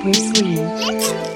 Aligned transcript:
Bruce 0.00 0.32
Lee. 0.40 1.29